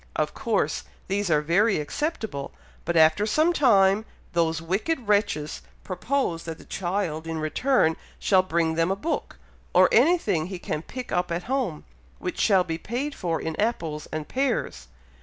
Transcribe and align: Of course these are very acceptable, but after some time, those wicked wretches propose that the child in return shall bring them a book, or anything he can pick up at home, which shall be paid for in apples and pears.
Of 0.15 0.33
course 0.33 0.85
these 1.07 1.29
are 1.29 1.43
very 1.43 1.77
acceptable, 1.79 2.53
but 2.85 2.97
after 2.97 3.27
some 3.27 3.53
time, 3.53 4.03
those 4.33 4.59
wicked 4.59 5.07
wretches 5.07 5.61
propose 5.83 6.41
that 6.45 6.57
the 6.57 6.65
child 6.65 7.27
in 7.27 7.37
return 7.37 7.95
shall 8.17 8.41
bring 8.41 8.73
them 8.73 8.89
a 8.89 8.95
book, 8.95 9.37
or 9.75 9.87
anything 9.91 10.47
he 10.47 10.57
can 10.57 10.81
pick 10.81 11.11
up 11.11 11.31
at 11.31 11.43
home, 11.43 11.83
which 12.17 12.39
shall 12.39 12.63
be 12.63 12.79
paid 12.79 13.13
for 13.13 13.39
in 13.39 13.55
apples 13.61 14.07
and 14.11 14.27
pears. 14.27 14.87